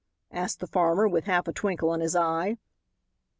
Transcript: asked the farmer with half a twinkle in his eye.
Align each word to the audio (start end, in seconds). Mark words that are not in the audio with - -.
asked 0.31 0.59
the 0.59 0.65
farmer 0.65 1.07
with 1.07 1.25
half 1.25 1.47
a 1.47 1.53
twinkle 1.53 1.93
in 1.93 2.01
his 2.01 2.15
eye. 2.15 2.57